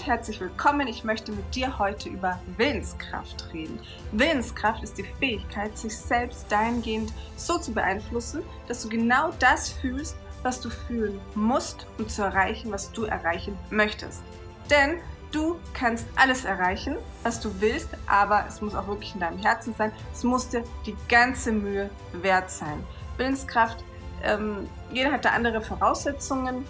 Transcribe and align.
und 0.00 0.06
herzlich 0.06 0.40
willkommen. 0.40 0.86
Ich 0.86 1.04
möchte 1.04 1.30
mit 1.32 1.54
dir 1.54 1.78
heute 1.78 2.08
über 2.08 2.38
Willenskraft 2.56 3.52
reden. 3.52 3.78
Willenskraft 4.12 4.82
ist 4.82 4.96
die 4.96 5.04
Fähigkeit, 5.18 5.76
sich 5.76 5.94
selbst 5.96 6.46
dahingehend 6.50 7.12
so 7.36 7.58
zu 7.58 7.72
beeinflussen, 7.72 8.42
dass 8.66 8.82
du 8.82 8.88
genau 8.88 9.30
das 9.40 9.68
fühlst, 9.68 10.16
was 10.42 10.60
du 10.60 10.70
fühlen 10.70 11.20
musst, 11.34 11.86
um 11.98 12.08
zu 12.08 12.22
erreichen, 12.22 12.72
was 12.72 12.92
du 12.92 13.04
erreichen 13.04 13.58
möchtest. 13.68 14.22
Denn 14.70 15.00
du 15.32 15.56
kannst 15.74 16.06
alles 16.16 16.44
erreichen, 16.44 16.96
was 17.22 17.40
du 17.40 17.50
willst, 17.60 17.90
aber 18.06 18.46
es 18.48 18.62
muss 18.62 18.74
auch 18.74 18.86
wirklich 18.86 19.12
in 19.14 19.20
deinem 19.20 19.38
Herzen 19.38 19.74
sein. 19.74 19.92
Es 20.14 20.24
muss 20.24 20.48
dir 20.48 20.64
die 20.86 20.96
ganze 21.08 21.52
Mühe 21.52 21.90
wert 22.12 22.50
sein. 22.50 22.82
Willenskraft, 23.18 23.84
ähm, 24.22 24.66
jeder 24.92 25.12
hat 25.12 25.26
da 25.26 25.30
andere 25.30 25.60
Voraussetzungen. 25.60 26.64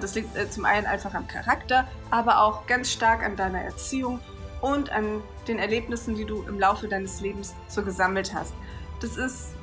Das 0.00 0.14
liegt 0.14 0.36
äh, 0.36 0.50
zum 0.50 0.64
einen 0.64 0.86
einfach 0.86 1.14
am 1.14 1.26
Charakter, 1.26 1.88
aber 2.10 2.42
auch 2.42 2.66
ganz 2.66 2.92
stark 2.92 3.22
an 3.22 3.36
deiner 3.36 3.62
Erziehung 3.62 4.20
und 4.60 4.90
an 4.90 5.22
den 5.46 5.58
Erlebnissen, 5.58 6.14
die 6.14 6.24
du 6.24 6.42
im 6.42 6.58
Laufe 6.58 6.88
deines 6.88 7.20
Lebens 7.20 7.54
so 7.68 7.82
gesammelt 7.82 8.34
hast. 8.34 8.52
Das 9.00 9.16
ist 9.16 9.54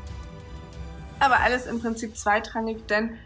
aber 1.19 1.39
alles 1.39 1.66
im 1.66 1.79
Prinzip 1.79 2.17
zweitrangig, 2.17 2.85
denn 2.88 3.17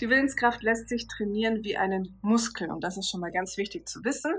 die 0.00 0.08
Willenskraft 0.08 0.62
lässt 0.62 0.88
sich 0.88 1.08
trainieren 1.08 1.64
wie 1.64 1.76
einen 1.76 2.18
Muskel 2.22 2.70
und 2.70 2.84
das 2.84 2.96
ist 2.96 3.10
schon 3.10 3.20
mal 3.20 3.32
ganz 3.32 3.56
wichtig 3.56 3.88
zu 3.88 4.04
wissen. 4.04 4.32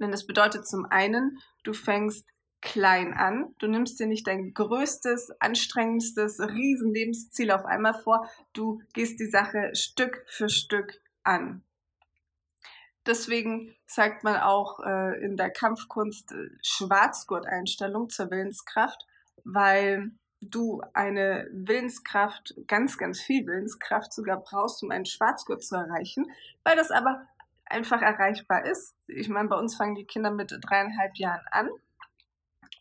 Denn 0.00 0.10
das 0.10 0.26
bedeutet 0.26 0.66
zum 0.66 0.86
einen, 0.86 1.38
du 1.64 1.72
fängst 1.72 2.26
klein 2.60 3.14
an. 3.14 3.54
Du 3.58 3.66
nimmst 3.66 4.00
dir 4.00 4.06
nicht 4.06 4.26
dein 4.26 4.52
größtes, 4.52 5.40
anstrengendstes 5.40 6.40
Riesenlebensziel 6.40 7.50
auf 7.50 7.64
einmal 7.64 7.94
vor. 7.94 8.28
Du 8.52 8.80
gehst 8.94 9.20
die 9.20 9.30
Sache 9.30 9.74
Stück 9.74 10.24
für 10.26 10.48
Stück 10.48 11.00
an. 11.22 11.62
Deswegen 13.06 13.74
sagt 13.86 14.24
man 14.24 14.36
auch 14.36 14.80
äh, 14.80 15.24
in 15.24 15.36
der 15.36 15.50
Kampfkunst 15.50 16.32
äh, 16.32 16.50
Schwarzgurt-Einstellung 16.62 18.10
zur 18.10 18.30
Willenskraft, 18.30 19.06
weil 19.44 20.10
du 20.40 20.82
eine 20.92 21.48
Willenskraft, 21.52 22.54
ganz, 22.66 22.98
ganz 22.98 23.20
viel 23.20 23.46
Willenskraft 23.46 24.12
sogar 24.12 24.42
brauchst, 24.42 24.82
um 24.82 24.90
einen 24.90 25.06
Schwarzgurt 25.06 25.64
zu 25.64 25.76
erreichen, 25.76 26.30
weil 26.64 26.76
das 26.76 26.90
aber 26.90 27.26
einfach 27.64 28.02
erreichbar 28.02 28.66
ist. 28.66 28.94
Ich 29.06 29.28
meine, 29.28 29.48
bei 29.48 29.56
uns 29.56 29.76
fangen 29.76 29.94
die 29.94 30.04
Kinder 30.06 30.30
mit 30.30 30.54
dreieinhalb 30.60 31.16
Jahren 31.16 31.46
an 31.50 31.70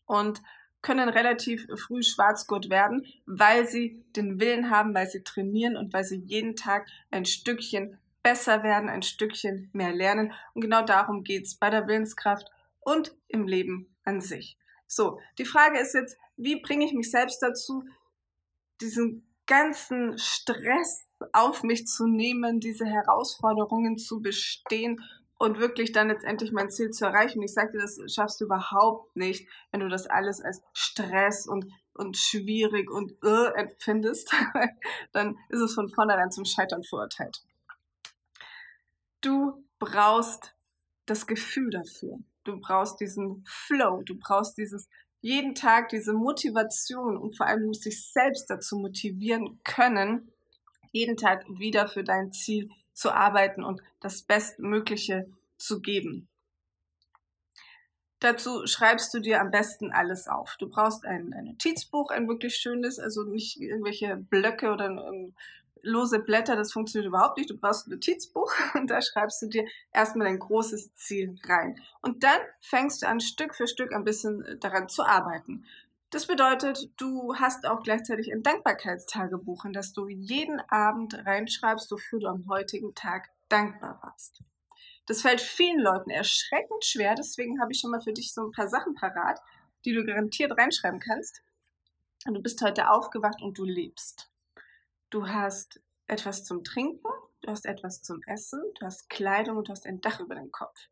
und 0.05 0.41
können 0.81 1.09
relativ 1.09 1.67
früh 1.75 2.03
Schwarzgurt 2.03 2.69
werden, 2.69 3.05
weil 3.25 3.67
sie 3.67 4.03
den 4.15 4.39
Willen 4.39 4.69
haben, 4.69 4.93
weil 4.93 5.07
sie 5.07 5.23
trainieren 5.23 5.75
und 5.75 5.91
weil 5.93 6.03
sie 6.03 6.17
jeden 6.25 6.55
Tag 6.55 6.87
ein 7.11 7.25
Stückchen 7.25 7.97
besser 8.23 8.63
werden, 8.63 8.89
ein 8.89 9.01
Stückchen 9.01 9.69
mehr 9.73 9.91
lernen. 9.93 10.33
Und 10.53 10.61
genau 10.61 10.83
darum 10.83 11.23
geht 11.23 11.45
es 11.45 11.55
bei 11.55 11.69
der 11.69 11.87
Willenskraft 11.87 12.49
und 12.79 13.15
im 13.27 13.47
Leben 13.47 13.95
an 14.03 14.21
sich. 14.21 14.57
So, 14.85 15.19
die 15.37 15.45
Frage 15.45 15.79
ist 15.79 15.93
jetzt, 15.93 16.17
wie 16.37 16.61
bringe 16.61 16.85
ich 16.85 16.93
mich 16.93 17.11
selbst 17.11 17.41
dazu, 17.41 17.83
diesen 18.79 19.27
ganzen 19.45 20.17
Stress 20.17 21.07
auf 21.33 21.63
mich 21.63 21.87
zu 21.87 22.07
nehmen, 22.07 22.59
diese 22.59 22.85
Herausforderungen 22.85 23.97
zu 23.97 24.21
bestehen 24.21 25.01
und 25.37 25.59
wirklich 25.59 25.91
dann 25.91 26.07
letztendlich 26.07 26.51
mein 26.51 26.69
Ziel 26.69 26.89
zu 26.89 27.05
erreichen. 27.05 27.41
Ich 27.41 27.53
sagte, 27.53 27.77
das 27.77 27.99
schaffst 28.11 28.41
du 28.41 28.45
überhaupt 28.45 29.15
nicht, 29.15 29.47
wenn 29.71 29.81
du 29.81 29.89
das 29.89 30.07
alles 30.07 30.41
als 30.41 30.61
Stress 30.73 31.47
und, 31.47 31.71
und 31.93 32.17
schwierig 32.17 32.89
und 32.89 33.13
äh, 33.23 33.53
empfindest, 33.55 34.33
dann 35.11 35.37
ist 35.49 35.61
es 35.61 35.73
von 35.73 35.89
vornherein 35.89 36.31
zum 36.31 36.45
Scheitern 36.45 36.83
verurteilt. 36.83 37.43
Du 39.21 39.63
brauchst 39.79 40.55
das 41.05 41.27
Gefühl 41.27 41.69
dafür. 41.69 42.17
Du 42.43 42.59
brauchst 42.59 42.99
diesen 42.99 43.43
Flow. 43.45 44.01
Du 44.03 44.17
brauchst 44.17 44.57
dieses 44.57 44.89
jeden 45.21 45.55
Tag 45.55 45.89
diese 45.89 46.13
Motivation 46.13 47.17
und 47.17 47.35
vor 47.35 47.47
allem 47.47 47.61
du 47.61 47.67
musst 47.67 47.85
dich 47.85 48.11
selbst 48.11 48.49
dazu 48.49 48.77
motivieren 48.77 49.59
können, 49.63 50.31
jeden 50.91 51.17
Tag 51.17 51.45
wieder 51.49 51.87
für 51.87 52.03
dein 52.03 52.31
Ziel 52.31 52.69
zu 52.97 53.11
arbeiten 53.11 53.63
und 53.63 53.81
das 53.99 54.23
Bestmögliche 54.23 55.27
zu 55.57 55.81
geben. 55.81 56.27
Dazu 58.19 58.65
schreibst 58.65 59.13
du 59.13 59.19
dir 59.19 59.39
am 59.39 59.51
besten 59.51 59.91
alles 59.91 60.27
auf. 60.27 60.55
Du 60.57 60.67
brauchst 60.67 61.05
ein, 61.05 61.31
ein 61.33 61.45
Notizbuch, 61.45 62.09
ein 62.09 62.27
wirklich 62.27 62.55
schönes, 62.55 62.97
also 62.97 63.23
nicht 63.23 63.61
irgendwelche 63.61 64.17
Blöcke 64.17 64.71
oder 64.71 64.89
um, 64.89 65.35
lose 65.83 66.17
Blätter, 66.17 66.55
das 66.55 66.73
funktioniert 66.73 67.09
überhaupt 67.09 67.37
nicht. 67.37 67.51
Du 67.51 67.57
brauchst 67.57 67.85
ein 67.85 67.91
Notizbuch 67.91 68.51
und 68.73 68.89
da 68.89 68.99
schreibst 69.03 69.43
du 69.43 69.47
dir 69.47 69.67
erstmal 69.93 70.25
dein 70.25 70.39
großes 70.39 70.95
Ziel 70.95 71.37
rein. 71.47 71.79
Und 72.01 72.23
dann 72.23 72.39
fängst 72.61 73.03
du 73.03 73.07
an, 73.07 73.19
Stück 73.19 73.53
für 73.53 73.67
Stück 73.67 73.93
ein 73.93 74.05
bisschen 74.05 74.57
daran 74.59 74.89
zu 74.89 75.03
arbeiten. 75.03 75.65
Das 76.09 76.25
bedeutet, 76.25 76.89
du 76.95 77.35
hast 77.35 77.65
auch 77.65 77.83
gleichzeitig 77.83 78.31
ein 78.31 78.41
Dankbarkeitstagebuch, 78.41 79.65
in 79.65 79.73
das 79.73 79.91
du 79.91 80.07
jeden 80.07 80.61
Abend 80.69 81.13
reinschreibst, 81.25 81.91
wofür 81.91 82.19
du 82.19 82.27
am 82.27 82.47
heutigen 82.47 82.95
Tag 82.95 83.29
dankbar 83.49 83.99
warst. 84.01 84.41
Das 85.05 85.21
fällt 85.21 85.41
vielen 85.41 85.79
Leuten 85.79 86.09
erschreckend 86.09 86.85
schwer, 86.85 87.15
deswegen 87.15 87.59
habe 87.61 87.73
ich 87.73 87.79
schon 87.79 87.91
mal 87.91 88.01
für 88.01 88.13
dich 88.13 88.33
so 88.33 88.41
ein 88.41 88.51
paar 88.51 88.69
Sachen 88.69 88.93
parat, 88.93 89.39
die 89.83 89.93
du 89.93 90.05
garantiert 90.05 90.57
reinschreiben 90.57 90.99
kannst. 90.99 91.41
Du 92.25 92.41
bist 92.41 92.61
heute 92.61 92.89
aufgewacht 92.89 93.41
und 93.41 93.57
du 93.57 93.65
lebst. 93.65 94.29
Du 95.09 95.27
hast 95.27 95.81
etwas 96.07 96.43
zum 96.43 96.63
Trinken, 96.63 97.07
du 97.41 97.51
hast 97.51 97.65
etwas 97.65 98.01
zum 98.01 98.21
Essen, 98.23 98.61
du 98.79 98.85
hast 98.85 99.09
Kleidung 99.09 99.57
und 99.57 99.67
du 99.67 99.71
hast 99.71 99.85
ein 99.85 100.01
Dach 100.01 100.19
über 100.21 100.35
dem 100.35 100.51
Kopf. 100.51 100.89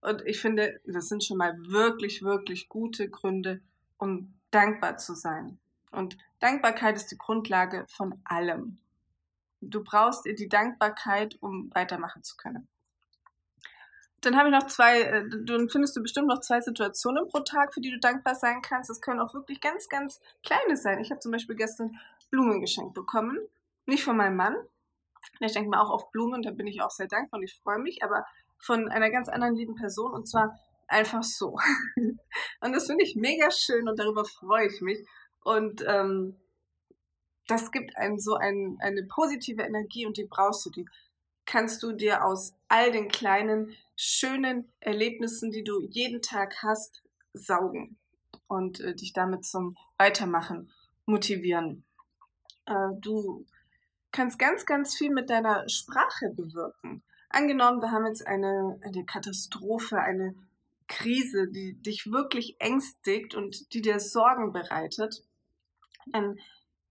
Und 0.00 0.22
ich 0.26 0.40
finde, 0.40 0.80
das 0.84 1.08
sind 1.08 1.24
schon 1.24 1.38
mal 1.38 1.56
wirklich, 1.66 2.22
wirklich 2.22 2.68
gute 2.68 3.08
Gründe, 3.08 3.62
um 3.98 4.34
dankbar 4.50 4.96
zu 4.96 5.14
sein. 5.14 5.58
Und 5.90 6.16
Dankbarkeit 6.40 6.96
ist 6.96 7.10
die 7.10 7.18
Grundlage 7.18 7.86
von 7.88 8.20
allem. 8.24 8.78
Du 9.60 9.82
brauchst 9.82 10.26
die 10.26 10.48
Dankbarkeit, 10.48 11.38
um 11.40 11.70
weitermachen 11.74 12.22
zu 12.22 12.36
können. 12.36 12.68
Dann 14.20 14.36
habe 14.36 14.48
ich 14.48 14.54
noch 14.54 14.66
zwei, 14.66 15.02
äh, 15.02 15.24
dann 15.28 15.68
findest 15.68 15.96
du 15.96 16.02
bestimmt 16.02 16.28
noch 16.28 16.40
zwei 16.40 16.60
Situationen 16.60 17.28
pro 17.28 17.40
Tag, 17.40 17.74
für 17.74 17.80
die 17.80 17.90
du 17.90 17.98
dankbar 17.98 18.34
sein 18.34 18.62
kannst. 18.62 18.88
Das 18.88 19.00
können 19.00 19.20
auch 19.20 19.34
wirklich 19.34 19.60
ganz, 19.60 19.88
ganz 19.88 20.20
kleine 20.42 20.76
sein. 20.76 20.98
Ich 21.00 21.10
habe 21.10 21.20
zum 21.20 21.32
Beispiel 21.32 21.56
gestern 21.56 21.98
Blumen 22.30 22.60
geschenkt 22.60 22.94
bekommen. 22.94 23.38
Nicht 23.86 24.04
von 24.04 24.16
meinem 24.16 24.36
Mann. 24.36 24.56
Ich 25.40 25.52
denke 25.52 25.70
mal 25.70 25.80
auch 25.80 25.90
auf 25.90 26.10
Blumen, 26.10 26.42
da 26.42 26.50
bin 26.50 26.66
ich 26.66 26.82
auch 26.82 26.90
sehr 26.90 27.08
dankbar 27.08 27.38
und 27.38 27.44
ich 27.44 27.54
freue 27.54 27.78
mich, 27.78 28.02
aber 28.02 28.26
von 28.58 28.88
einer 28.88 29.10
ganz 29.10 29.28
anderen 29.28 29.56
lieben 29.56 29.74
Person 29.74 30.12
und 30.12 30.28
zwar 30.28 30.58
einfach 30.88 31.22
so. 31.22 31.58
und 31.96 32.72
das 32.72 32.86
finde 32.86 33.04
ich 33.04 33.16
mega 33.16 33.50
schön 33.50 33.88
und 33.88 33.98
darüber 33.98 34.24
freue 34.24 34.66
ich 34.66 34.80
mich. 34.80 34.98
Und 35.42 35.84
ähm, 35.86 36.36
das 37.46 37.70
gibt 37.70 37.96
einem 37.96 38.18
so 38.18 38.34
ein, 38.34 38.78
eine 38.80 39.04
positive 39.04 39.62
Energie 39.62 40.06
und 40.06 40.16
die 40.16 40.24
brauchst 40.24 40.64
du. 40.66 40.70
Die 40.70 40.86
kannst 41.46 41.82
du 41.82 41.92
dir 41.92 42.24
aus 42.24 42.54
all 42.68 42.90
den 42.90 43.08
kleinen, 43.08 43.74
schönen 43.96 44.72
Erlebnissen, 44.80 45.50
die 45.50 45.62
du 45.62 45.86
jeden 45.90 46.22
Tag 46.22 46.62
hast, 46.62 47.02
saugen 47.34 47.98
und 48.46 48.80
äh, 48.80 48.94
dich 48.94 49.12
damit 49.12 49.44
zum 49.44 49.76
Weitermachen 49.98 50.70
motivieren. 51.06 51.84
Äh, 52.66 52.88
du 53.00 53.44
kannst 54.10 54.38
ganz, 54.38 54.64
ganz 54.64 54.96
viel 54.96 55.12
mit 55.12 55.28
deiner 55.28 55.68
Sprache 55.68 56.30
bewirken. 56.30 57.02
Angenommen, 57.28 57.82
wir 57.82 57.90
haben 57.90 58.06
jetzt 58.06 58.26
eine, 58.26 58.78
eine 58.82 59.04
Katastrophe, 59.04 59.98
eine 59.98 60.34
Krise, 60.88 61.48
die 61.48 61.74
dich 61.74 62.10
wirklich 62.10 62.56
ängstigt 62.58 63.34
und 63.34 63.72
die 63.72 63.82
dir 63.82 64.00
Sorgen 64.00 64.52
bereitet, 64.52 65.24
dann 66.06 66.38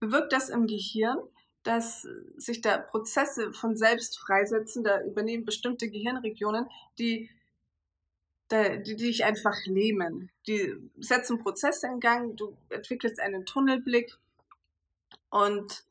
bewirkt 0.00 0.32
das 0.32 0.48
im 0.48 0.66
Gehirn, 0.66 1.18
dass 1.62 2.06
sich 2.36 2.60
da 2.60 2.78
Prozesse 2.78 3.52
von 3.52 3.76
selbst 3.76 4.18
freisetzen, 4.18 4.84
da 4.84 5.00
übernehmen 5.02 5.44
bestimmte 5.44 5.88
Gehirnregionen, 5.88 6.68
die, 6.98 7.30
die, 8.50 8.82
die 8.82 8.96
dich 8.96 9.24
einfach 9.24 9.56
lähmen. 9.64 10.30
Die 10.46 10.74
setzen 10.98 11.38
Prozesse 11.38 11.86
in 11.86 12.00
Gang, 12.00 12.36
du 12.36 12.56
entwickelst 12.68 13.18
einen 13.18 13.46
Tunnelblick 13.46 14.18
und 15.30 15.84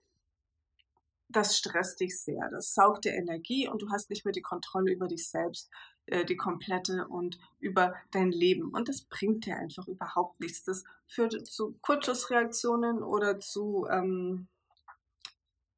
das 1.35 1.57
stresst 1.57 2.00
dich 2.00 2.19
sehr. 2.19 2.50
Das 2.50 2.74
saugt 2.74 3.06
dir 3.06 3.13
Energie 3.13 3.68
und 3.68 3.81
du 3.81 3.89
hast 3.91 4.09
nicht 4.09 4.25
mehr 4.25 4.33
die 4.33 4.41
Kontrolle 4.41 4.91
über 4.91 5.07
dich 5.07 5.30
selbst, 5.30 5.69
äh, 6.06 6.25
die 6.25 6.35
komplette 6.35 7.07
und 7.07 7.38
über 7.59 7.95
dein 8.12 8.31
Leben. 8.31 8.69
Und 8.69 8.89
das 8.89 9.01
bringt 9.01 9.45
dir 9.45 9.57
einfach 9.57 9.88
überhaupt 9.88 10.39
nichts. 10.39 10.63
Das 10.63 10.83
führt 11.06 11.45
zu 11.47 11.75
Kurzschlussreaktionen 11.81 13.03
oder 13.03 13.39
zu 13.39 13.88
ähm, 13.89 14.47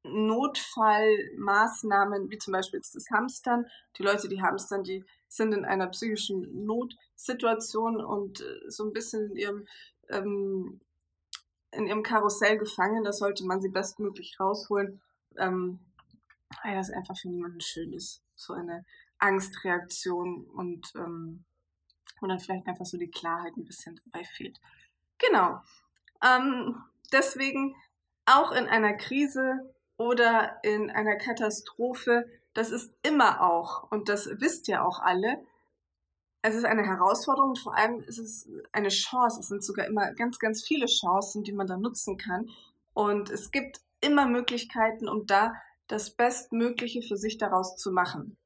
Notfallmaßnahmen, 0.02 2.30
wie 2.30 2.38
zum 2.38 2.52
Beispiel 2.52 2.78
jetzt 2.78 2.94
das 2.94 3.10
Hamstern. 3.10 3.66
Die 3.98 4.02
Leute, 4.02 4.28
die 4.28 4.42
hamstern, 4.42 4.84
die 4.84 5.04
sind 5.28 5.52
in 5.52 5.64
einer 5.64 5.88
psychischen 5.88 6.64
Notsituation 6.64 8.04
und 8.04 8.40
äh, 8.40 8.60
so 8.68 8.84
ein 8.84 8.92
bisschen 8.92 9.30
in 9.30 9.36
ihrem, 9.36 9.66
ähm, 10.08 10.80
in 11.72 11.86
ihrem 11.86 12.02
Karussell 12.02 12.58
gefangen. 12.58 13.04
Da 13.04 13.12
sollte 13.12 13.44
man 13.44 13.60
sie 13.60 13.68
bestmöglich 13.68 14.40
rausholen, 14.40 15.00
ähm, 15.38 15.80
weil 16.62 16.76
das 16.76 16.90
einfach 16.90 17.16
für 17.16 17.28
niemanden 17.28 17.60
schön 17.60 17.92
ist, 17.92 18.22
so 18.34 18.52
eine 18.52 18.84
Angstreaktion 19.18 20.44
und 20.44 20.92
ähm, 20.96 21.44
wo 22.20 22.26
dann 22.26 22.40
vielleicht 22.40 22.66
einfach 22.66 22.86
so 22.86 22.96
die 22.96 23.10
Klarheit 23.10 23.56
ein 23.56 23.64
bisschen 23.64 24.00
dabei 24.04 24.24
fehlt. 24.24 24.60
Genau. 25.18 25.60
Ähm, 26.24 26.82
deswegen 27.12 27.74
auch 28.26 28.52
in 28.52 28.66
einer 28.66 28.94
Krise 28.94 29.74
oder 29.96 30.58
in 30.62 30.90
einer 30.90 31.16
Katastrophe, 31.16 32.28
das 32.54 32.70
ist 32.70 32.94
immer 33.02 33.42
auch, 33.42 33.90
und 33.90 34.08
das 34.08 34.28
wisst 34.40 34.68
ihr 34.68 34.84
auch 34.84 35.00
alle, 35.00 35.44
es 36.42 36.54
ist 36.54 36.64
eine 36.64 36.86
Herausforderung 36.86 37.50
und 37.50 37.58
vor 37.58 37.76
allem 37.76 38.00
ist 38.04 38.18
es 38.18 38.48
eine 38.70 38.88
Chance. 38.88 39.40
Es 39.40 39.48
sind 39.48 39.64
sogar 39.64 39.86
immer 39.86 40.12
ganz, 40.14 40.38
ganz 40.38 40.62
viele 40.62 40.86
Chancen, 40.86 41.42
die 41.42 41.52
man 41.52 41.66
da 41.66 41.76
nutzen 41.76 42.16
kann. 42.18 42.48
Und 42.94 43.30
es 43.30 43.50
gibt 43.50 43.80
immer 44.00 44.26
Möglichkeiten, 44.26 45.08
um 45.08 45.26
da 45.26 45.52
das 45.88 46.10
Bestmögliche 46.10 47.02
für 47.02 47.16
sich 47.16 47.38
daraus 47.38 47.76
zu 47.76 47.92
machen. 47.92 48.36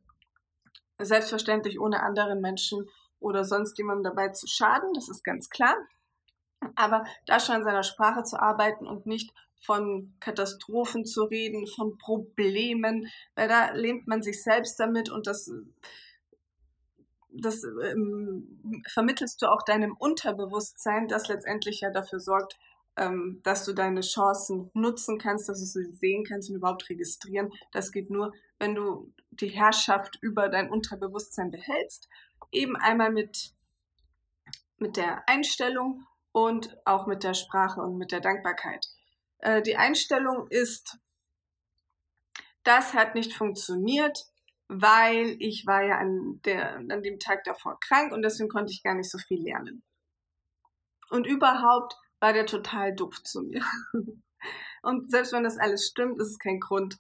Selbstverständlich 0.99 1.81
ohne 1.81 2.03
anderen 2.03 2.41
Menschen 2.41 2.89
oder 3.19 3.45
sonst 3.45 3.79
jemandem 3.79 4.05
dabei 4.05 4.29
zu 4.31 4.47
schaden, 4.47 4.93
das 4.95 5.09
ist 5.09 5.25
ganz 5.25 5.49
klar. 5.49 5.77
Aber 6.75 7.05
da 7.27 7.41
schon 7.41 7.57
an 7.57 7.65
seiner 7.65 7.83
Sprache 7.83 8.23
zu 8.23 8.41
arbeiten 8.41 8.87
und 8.87 9.07
nicht 9.07 9.33
von 9.61 10.15
Katastrophen 10.21 11.05
zu 11.05 11.25
reden, 11.25 11.67
von 11.67 11.99
Problemen, 11.99 13.09
weil 13.35 13.49
da 13.49 13.73
lähmt 13.73 14.07
man 14.07 14.23
sich 14.23 14.43
selbst 14.43 14.81
damit 14.81 15.11
und 15.11 15.27
das, 15.27 15.51
das 17.29 17.63
ähm, 17.65 18.83
vermittelst 18.89 19.41
du 19.43 19.51
auch 19.51 19.63
deinem 19.63 19.97
Unterbewusstsein, 19.97 21.09
das 21.09 21.29
letztendlich 21.29 21.81
ja 21.81 21.91
dafür 21.91 22.21
sorgt, 22.21 22.59
ähm, 23.01 23.41
dass 23.43 23.65
du 23.65 23.73
deine 23.73 24.03
Chancen 24.03 24.71
nutzen 24.75 25.19
kannst, 25.19 25.49
dass 25.49 25.59
du 25.59 25.65
sie 25.65 25.93
sehen 25.93 26.23
kannst 26.23 26.51
und 26.51 26.57
überhaupt 26.57 26.89
registrieren. 26.91 27.51
Das 27.73 27.93
geht 27.93 28.11
nur, 28.11 28.35
wenn 28.59 28.75
du 28.75 29.13
die 29.31 29.49
Herrschaft 29.49 30.19
über 30.21 30.51
dein 30.51 30.71
Unterbewusstsein 30.71 31.51
behältst. 31.51 32.09
Eben 32.53 32.77
einmal 32.77 33.11
mit, 33.11 33.55
mit 34.77 34.99
der 34.99 35.27
Einstellung 35.27 36.07
und 36.33 36.77
auch 36.85 37.07
mit 37.07 37.25
der 37.25 37.33
Sprache 37.33 37.81
und 37.81 37.97
mit 37.97 38.13
der 38.13 38.21
Dankbarkeit. 38.21 38.87
Äh, 39.39 39.63
die 39.63 39.77
Einstellung 39.77 40.47
ist, 40.49 40.99
das 42.65 42.93
hat 42.93 43.15
nicht 43.15 43.33
funktioniert, 43.33 44.27
weil 44.69 45.37
ich 45.39 45.67
war 45.67 45.83
ja 45.83 45.97
an, 45.97 46.41
der, 46.45 46.77
an 46.77 47.03
dem 47.03 47.19
Tag 47.19 47.45
davor 47.45 47.81
krank 47.81 48.13
und 48.13 48.21
deswegen 48.21 48.51
konnte 48.51 48.73
ich 48.73 48.83
gar 48.83 48.95
nicht 48.95 49.11
so 49.11 49.17
viel 49.17 49.43
lernen. 49.43 49.83
Und 51.09 51.27
überhaupt 51.27 51.97
war 52.21 52.33
der 52.33 52.47
total 52.47 52.95
doof 52.95 53.23
zu 53.23 53.43
mir. 53.43 53.65
Und 54.83 55.11
selbst 55.11 55.33
wenn 55.33 55.45
das 55.45 55.59
alles 55.59 55.87
stimmt, 55.87 56.21
ist 56.21 56.29
es 56.29 56.39
kein 56.39 56.61
Grund. 56.61 56.99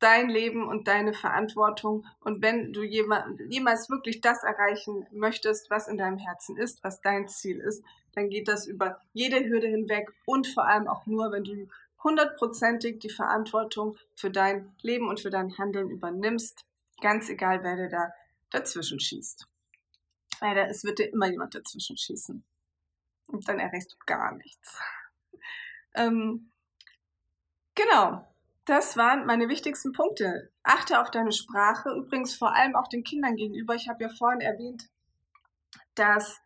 Dein 0.00 0.30
Leben 0.30 0.66
und 0.66 0.88
deine 0.88 1.12
Verantwortung. 1.12 2.06
Und 2.20 2.40
wenn 2.40 2.72
du 2.72 2.82
jemals 2.82 3.90
wirklich 3.90 4.22
das 4.22 4.42
erreichen 4.42 5.06
möchtest, 5.12 5.70
was 5.70 5.88
in 5.88 5.98
deinem 5.98 6.16
Herzen 6.16 6.56
ist, 6.56 6.82
was 6.82 7.02
dein 7.02 7.28
Ziel 7.28 7.58
ist, 7.60 7.84
dann 8.12 8.30
geht 8.30 8.48
das 8.48 8.66
über 8.66 8.98
jede 9.12 9.44
Hürde 9.46 9.68
hinweg 9.68 10.10
und 10.24 10.46
vor 10.46 10.66
allem 10.66 10.88
auch 10.88 11.04
nur, 11.06 11.30
wenn 11.32 11.44
du 11.44 11.68
hundertprozentig 12.02 12.98
die 12.98 13.10
Verantwortung 13.10 13.98
für 14.14 14.30
dein 14.30 14.74
Leben 14.80 15.06
und 15.06 15.20
für 15.20 15.30
dein 15.30 15.58
Handeln 15.58 15.90
übernimmst, 15.90 16.64
ganz 17.02 17.28
egal, 17.28 17.62
wer 17.62 17.76
dir 17.76 17.90
da 17.90 18.12
dazwischen 18.50 19.00
schießt. 19.00 19.46
Weil 20.40 20.56
es 20.70 20.82
wird 20.82 20.98
dir 20.98 21.12
immer 21.12 21.30
jemand 21.30 21.54
dazwischen 21.54 21.98
schießen. 21.98 22.42
Und 23.30 23.48
dann 23.48 23.58
erreichst 23.58 23.92
du 23.92 23.96
gar 24.06 24.34
nichts. 24.34 24.78
Ähm, 25.94 26.50
genau, 27.74 28.26
das 28.64 28.96
waren 28.96 29.26
meine 29.26 29.48
wichtigsten 29.48 29.92
Punkte. 29.92 30.50
Achte 30.62 31.00
auf 31.00 31.10
deine 31.10 31.32
Sprache, 31.32 31.90
übrigens 31.90 32.34
vor 32.34 32.54
allem 32.54 32.76
auch 32.76 32.88
den 32.88 33.04
Kindern 33.04 33.36
gegenüber. 33.36 33.74
Ich 33.74 33.88
habe 33.88 34.04
ja 34.04 34.10
vorhin 34.10 34.40
erwähnt, 34.40 34.88
dass 35.94 36.40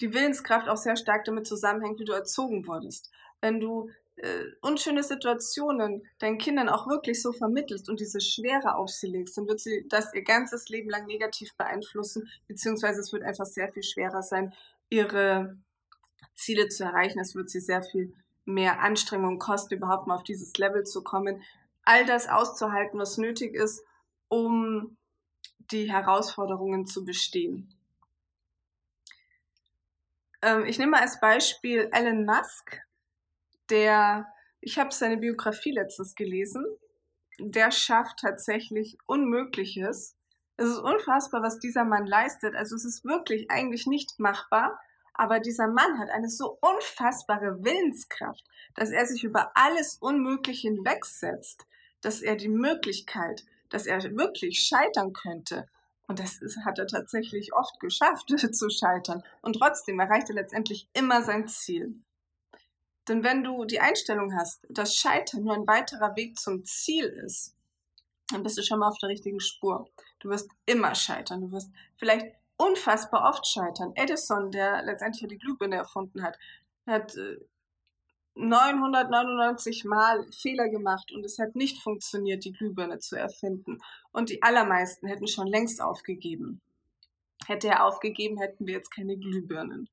die 0.00 0.14
Willenskraft 0.14 0.68
auch 0.68 0.76
sehr 0.76 0.96
stark 0.96 1.24
damit 1.24 1.46
zusammenhängt, 1.46 2.00
wie 2.00 2.04
du 2.04 2.12
erzogen 2.12 2.66
wurdest. 2.66 3.10
Wenn 3.40 3.60
du 3.60 3.90
äh, 4.16 4.44
unschöne 4.62 5.02
Situationen 5.02 6.02
deinen 6.18 6.38
Kindern 6.38 6.68
auch 6.68 6.86
wirklich 6.86 7.20
so 7.20 7.32
vermittelst 7.32 7.88
und 7.88 8.00
diese 8.00 8.20
Schwere 8.20 8.76
auf 8.76 8.90
sie 8.90 9.08
legst, 9.08 9.36
dann 9.36 9.46
wird 9.46 9.60
sie 9.60 9.86
das 9.88 10.14
ihr 10.14 10.24
ganzes 10.24 10.68
Leben 10.68 10.90
lang 10.90 11.06
negativ 11.06 11.54
beeinflussen, 11.56 12.28
beziehungsweise 12.46 13.00
es 13.00 13.12
wird 13.12 13.22
einfach 13.22 13.46
sehr 13.46 13.70
viel 13.72 13.82
schwerer 13.82 14.22
sein, 14.22 14.54
ihre 14.88 15.56
Ziele 16.40 16.68
zu 16.68 16.84
erreichen. 16.84 17.20
Es 17.20 17.34
wird 17.34 17.50
sie 17.50 17.60
sehr 17.60 17.82
viel 17.82 18.12
mehr 18.44 18.80
Anstrengung 18.80 19.38
kosten, 19.38 19.74
überhaupt 19.74 20.06
mal 20.06 20.16
auf 20.16 20.24
dieses 20.24 20.56
Level 20.56 20.84
zu 20.84 21.02
kommen. 21.02 21.42
All 21.84 22.04
das 22.04 22.28
auszuhalten, 22.28 22.98
was 22.98 23.18
nötig 23.18 23.54
ist, 23.54 23.84
um 24.28 24.96
die 25.70 25.90
Herausforderungen 25.90 26.86
zu 26.86 27.04
bestehen. 27.04 27.72
Ähm, 30.42 30.64
ich 30.64 30.78
nehme 30.78 30.92
mal 30.92 31.02
als 31.02 31.20
Beispiel 31.20 31.88
Elon 31.92 32.24
Musk, 32.24 32.80
der, 33.68 34.26
ich 34.60 34.78
habe 34.78 34.92
seine 34.92 35.18
Biografie 35.18 35.72
letztens 35.72 36.14
gelesen, 36.14 36.64
der 37.38 37.70
schafft 37.70 38.18
tatsächlich 38.20 38.98
Unmögliches. 39.06 40.16
Es 40.56 40.68
ist 40.68 40.78
unfassbar, 40.78 41.42
was 41.42 41.58
dieser 41.58 41.84
Mann 41.84 42.06
leistet. 42.06 42.54
Also 42.54 42.76
es 42.76 42.84
ist 42.84 43.04
wirklich 43.04 43.50
eigentlich 43.50 43.86
nicht 43.86 44.18
machbar. 44.18 44.78
Aber 45.14 45.40
dieser 45.40 45.68
Mann 45.68 45.98
hat 45.98 46.10
eine 46.10 46.28
so 46.28 46.58
unfassbare 46.60 47.62
Willenskraft, 47.64 48.44
dass 48.74 48.90
er 48.90 49.06
sich 49.06 49.24
über 49.24 49.52
alles 49.54 49.96
Unmögliche 49.96 50.68
hinwegsetzt, 50.68 51.66
dass 52.00 52.22
er 52.22 52.36
die 52.36 52.48
Möglichkeit, 52.48 53.44
dass 53.68 53.86
er 53.86 54.02
wirklich 54.16 54.60
scheitern 54.60 55.12
könnte, 55.12 55.68
und 56.10 56.18
das 56.18 56.42
ist, 56.42 56.64
hat 56.64 56.80
er 56.80 56.88
tatsächlich 56.88 57.54
oft 57.54 57.78
geschafft 57.78 58.34
zu 58.52 58.68
scheitern. 58.68 59.22
Und 59.42 59.52
trotzdem 59.52 60.00
erreicht 60.00 60.28
er 60.28 60.34
letztendlich 60.34 60.88
immer 60.92 61.22
sein 61.22 61.46
Ziel. 61.46 61.94
Denn 63.06 63.22
wenn 63.22 63.44
du 63.44 63.64
die 63.64 63.78
Einstellung 63.78 64.34
hast, 64.34 64.66
dass 64.68 64.96
Scheitern 64.96 65.44
nur 65.44 65.54
ein 65.54 65.68
weiterer 65.68 66.16
Weg 66.16 66.36
zum 66.36 66.64
Ziel 66.64 67.04
ist, 67.04 67.54
dann 68.32 68.42
bist 68.42 68.58
du 68.58 68.64
schon 68.64 68.80
mal 68.80 68.88
auf 68.88 68.98
der 68.98 69.08
richtigen 69.08 69.38
Spur. 69.38 69.88
Du 70.18 70.30
wirst 70.30 70.50
immer 70.66 70.96
scheitern. 70.96 71.42
Du 71.42 71.52
wirst 71.52 71.70
vielleicht 71.96 72.34
unfassbar 72.60 73.28
oft 73.28 73.46
scheitern. 73.46 73.92
Edison, 73.94 74.50
der 74.50 74.82
letztendlich 74.82 75.28
die 75.28 75.38
Glühbirne 75.38 75.76
erfunden 75.76 76.22
hat, 76.22 76.38
hat 76.86 77.16
999 78.34 79.84
äh, 79.84 79.88
Mal 79.88 80.26
Fehler 80.32 80.68
gemacht 80.68 81.10
und 81.12 81.24
es 81.24 81.38
hat 81.38 81.56
nicht 81.56 81.82
funktioniert, 81.82 82.44
die 82.44 82.52
Glühbirne 82.52 82.98
zu 82.98 83.16
erfinden. 83.16 83.78
Und 84.12 84.28
die 84.28 84.42
allermeisten 84.42 85.06
hätten 85.06 85.26
schon 85.26 85.46
längst 85.46 85.80
aufgegeben. 85.80 86.60
Hätte 87.46 87.68
er 87.68 87.86
aufgegeben, 87.86 88.36
hätten 88.36 88.66
wir 88.66 88.74
jetzt 88.74 88.94
keine 88.94 89.16
Glühbirnen. 89.16 89.88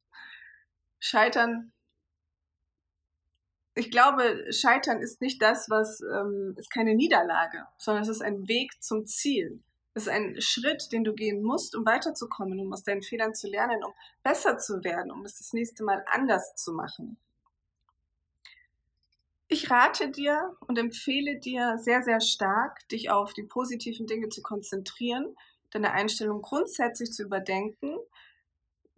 Scheitern. 1.00 1.72
Ich 3.76 3.92
glaube, 3.92 4.52
Scheitern 4.52 5.00
ist 5.00 5.22
nicht 5.22 5.42
das, 5.42 5.70
was 5.70 6.02
ähm, 6.02 6.56
ist 6.58 6.70
keine 6.70 6.96
Niederlage, 6.96 7.66
sondern 7.78 8.04
es 8.04 8.10
ist 8.10 8.22
ein 8.22 8.48
Weg 8.50 8.72
zum 8.82 9.06
Ziel. 9.06 9.62
Es 9.98 10.04
ist 10.04 10.14
ein 10.14 10.40
Schritt, 10.40 10.92
den 10.92 11.04
du 11.04 11.16
gehen 11.16 11.42
musst, 11.42 11.76
um 11.76 11.84
weiterzukommen, 11.84 12.60
um 12.60 12.72
aus 12.72 12.84
deinen 12.84 13.02
Fehlern 13.02 13.34
zu 13.34 13.48
lernen, 13.48 13.84
um 13.84 13.92
besser 14.22 14.60
zu 14.60 14.84
werden, 14.84 15.12
um 15.12 15.26
es 15.26 15.40
das 15.40 15.54
nächste 15.54 15.84
Mal 15.84 16.06
anders 16.06 16.54
zu 16.54 16.72
machen. 16.72 17.18
Ich 19.48 19.72
rate 19.72 20.12
dir 20.12 20.56
und 20.68 20.78
empfehle 20.78 21.40
dir 21.40 21.80
sehr, 21.80 22.04
sehr 22.04 22.22
stark, 22.22 22.88
dich 22.90 23.10
auf 23.10 23.34
die 23.34 23.42
positiven 23.42 24.06
Dinge 24.06 24.30
zu 24.30 24.44
konzentrieren, 24.44 25.36
deine 25.72 25.94
Einstellung 25.94 26.44
grundsätzlich 26.44 27.12
zu 27.12 27.24
überdenken. 27.24 27.98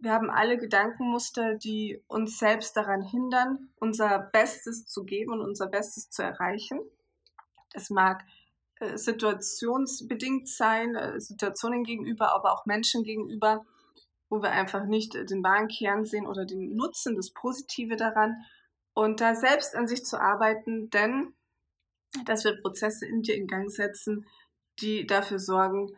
Wir 0.00 0.12
haben 0.12 0.28
alle 0.28 0.58
Gedankenmuster, 0.58 1.54
die 1.54 2.02
uns 2.08 2.38
selbst 2.38 2.76
daran 2.76 3.00
hindern, 3.00 3.70
unser 3.76 4.18
Bestes 4.18 4.84
zu 4.84 5.04
geben 5.04 5.32
und 5.32 5.40
unser 5.40 5.66
Bestes 5.66 6.10
zu 6.10 6.22
erreichen. 6.22 6.78
Das 7.72 7.88
mag 7.88 8.22
äh, 8.80 8.96
situationsbedingt 8.96 10.48
sein, 10.48 10.94
äh, 10.94 11.20
Situationen 11.20 11.84
gegenüber, 11.84 12.34
aber 12.34 12.52
auch 12.52 12.64
Menschen 12.64 13.04
gegenüber, 13.04 13.64
wo 14.30 14.42
wir 14.42 14.52
einfach 14.52 14.86
nicht 14.86 15.14
äh, 15.14 15.26
den 15.26 15.44
wahren 15.44 15.68
Kern 15.68 16.04
sehen 16.04 16.26
oder 16.26 16.46
den 16.46 16.74
Nutzen, 16.74 17.14
das 17.14 17.30
Positive 17.30 17.96
daran. 17.96 18.36
Und 18.94 19.20
da 19.20 19.34
selbst 19.34 19.76
an 19.76 19.86
sich 19.86 20.04
zu 20.04 20.18
arbeiten, 20.18 20.88
denn 20.88 21.34
das 22.24 22.44
wird 22.44 22.62
Prozesse 22.62 23.06
in 23.06 23.20
dir 23.20 23.36
in 23.36 23.46
Gang 23.46 23.70
setzen, 23.70 24.26
die 24.80 25.06
dafür 25.06 25.38
sorgen, 25.38 25.94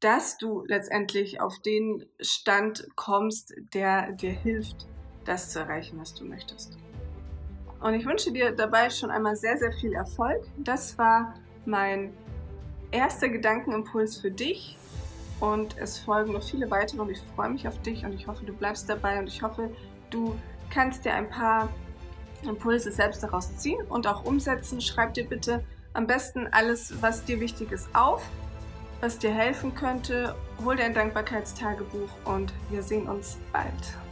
dass 0.00 0.36
du 0.36 0.64
letztendlich 0.66 1.40
auf 1.40 1.60
den 1.60 2.04
Stand 2.20 2.88
kommst, 2.96 3.54
der 3.72 4.12
dir 4.12 4.32
hilft, 4.32 4.88
das 5.24 5.50
zu 5.50 5.60
erreichen, 5.60 5.98
was 6.00 6.12
du 6.12 6.24
möchtest. 6.24 6.76
Und 7.80 7.94
ich 7.94 8.04
wünsche 8.04 8.32
dir 8.32 8.50
dabei 8.50 8.90
schon 8.90 9.10
einmal 9.10 9.36
sehr, 9.36 9.56
sehr 9.58 9.72
viel 9.72 9.92
Erfolg. 9.92 10.42
Das 10.58 10.98
war 10.98 11.34
mein 11.66 12.12
erster 12.90 13.28
Gedankenimpuls 13.28 14.18
für 14.18 14.30
dich 14.30 14.76
und 15.40 15.76
es 15.78 15.98
folgen 15.98 16.32
noch 16.32 16.42
viele 16.42 16.70
weitere 16.70 17.00
und 17.00 17.10
ich 17.10 17.20
freue 17.34 17.50
mich 17.50 17.66
auf 17.66 17.80
dich 17.82 18.04
und 18.04 18.12
ich 18.12 18.26
hoffe, 18.26 18.44
du 18.44 18.52
bleibst 18.52 18.88
dabei 18.88 19.18
und 19.18 19.26
ich 19.26 19.42
hoffe, 19.42 19.70
du 20.10 20.36
kannst 20.70 21.04
dir 21.04 21.14
ein 21.14 21.28
paar 21.28 21.68
Impulse 22.42 22.92
selbst 22.92 23.22
daraus 23.22 23.56
ziehen 23.56 23.82
und 23.88 24.06
auch 24.06 24.24
umsetzen. 24.24 24.80
Schreib 24.80 25.14
dir 25.14 25.24
bitte 25.24 25.64
am 25.92 26.06
besten 26.06 26.46
alles, 26.50 26.94
was 27.00 27.24
dir 27.24 27.40
wichtig 27.40 27.72
ist, 27.72 27.88
auf 27.94 28.28
was 29.00 29.18
dir 29.18 29.32
helfen 29.32 29.74
könnte. 29.74 30.34
Hol 30.64 30.76
dir 30.76 30.84
ein 30.84 30.94
Dankbarkeitstagebuch 30.94 32.08
und 32.24 32.52
wir 32.70 32.82
sehen 32.82 33.08
uns 33.08 33.38
bald. 33.52 34.03